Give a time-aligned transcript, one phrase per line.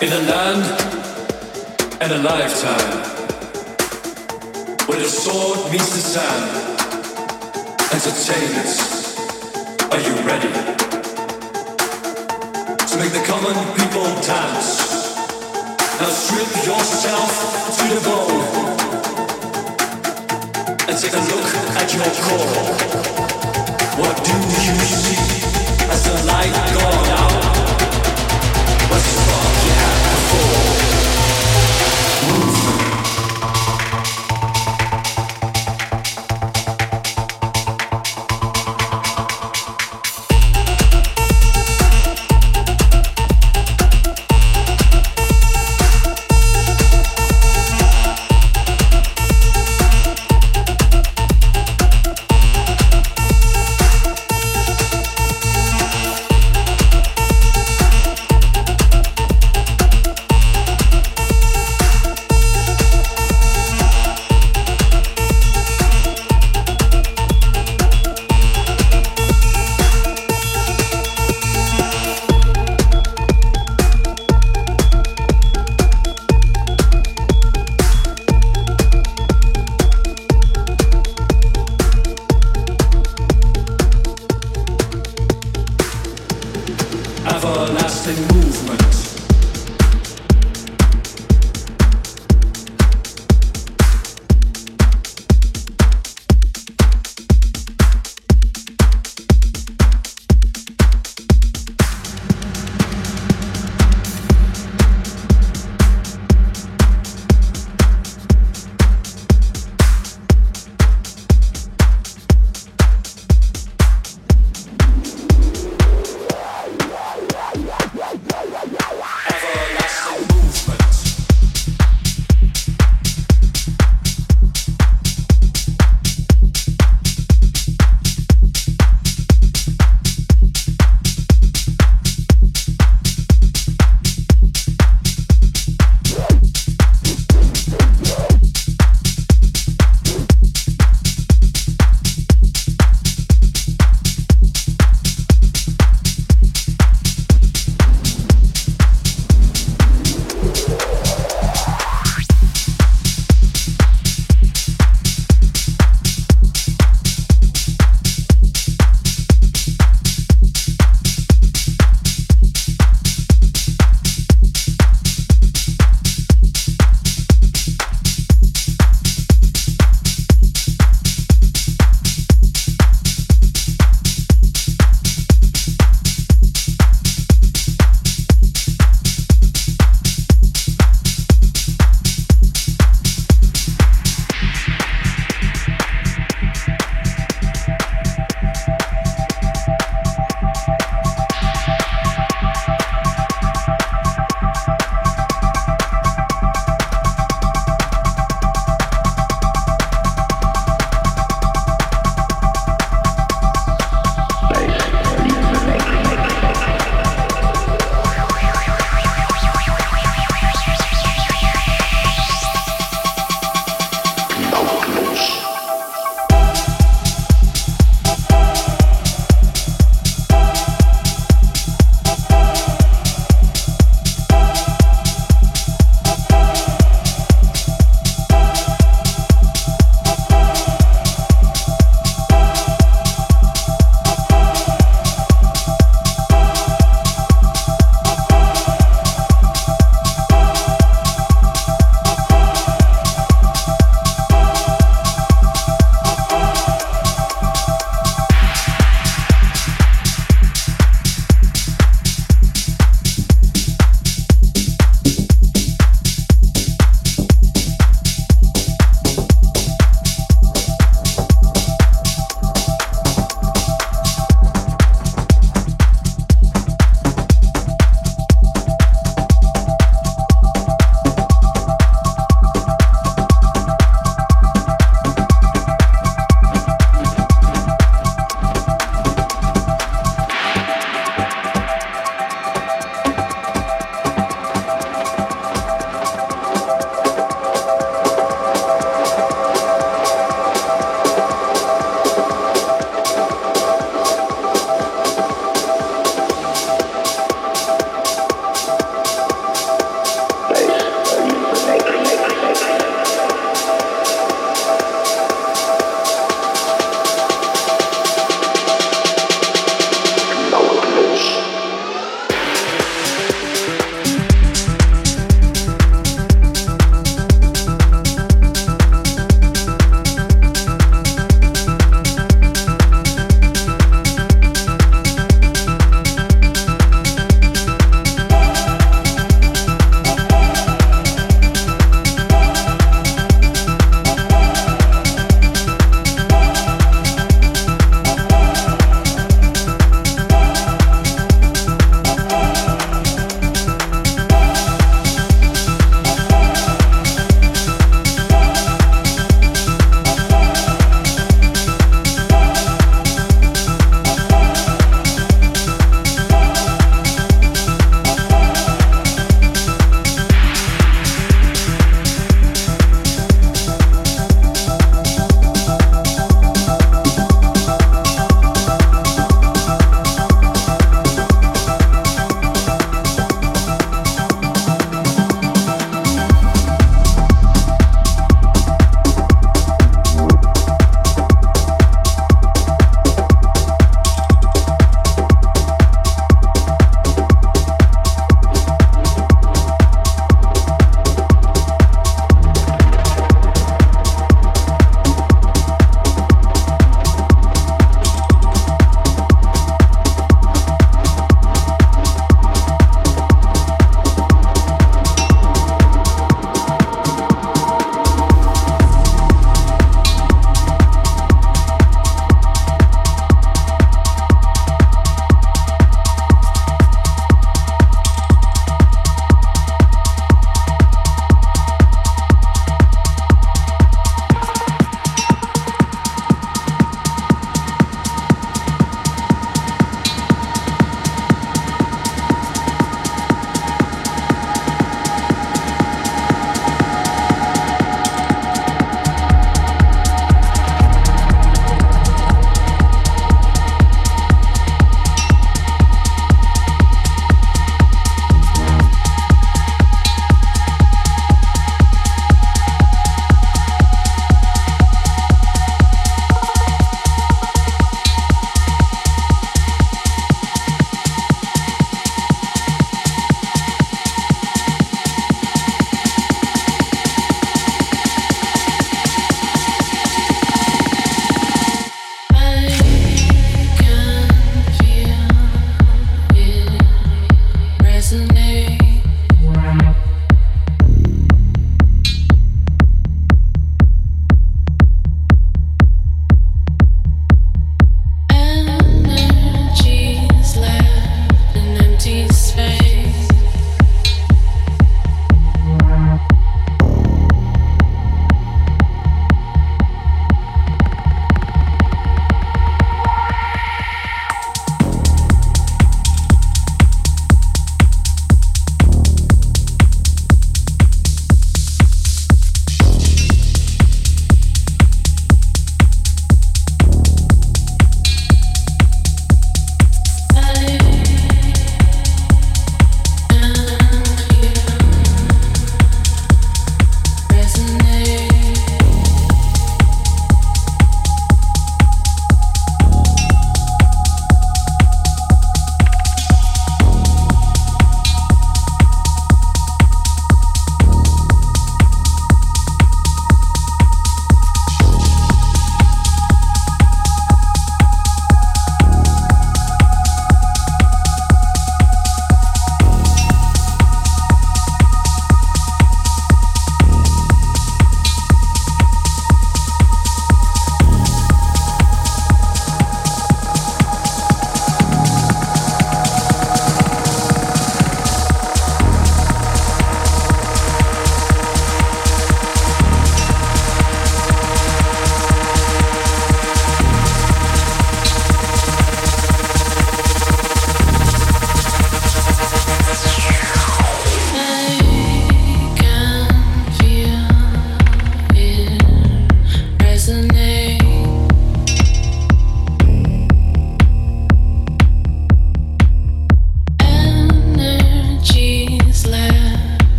[0.00, 0.62] In a land
[2.00, 3.02] and a lifetime,
[4.86, 6.50] where the sword meets the sand,
[7.90, 8.78] entertainers,
[9.90, 10.54] are you ready
[12.86, 14.70] to make the common people dance?
[15.98, 17.30] Now strip yourself
[17.78, 18.46] to the bone
[20.86, 22.70] and take a look at your core.
[23.98, 24.30] What do
[24.62, 25.18] you see
[25.90, 27.42] as the light gone out?
[28.90, 29.57] What's wrong?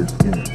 [0.00, 0.49] this energy.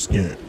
[0.00, 0.39] Skin,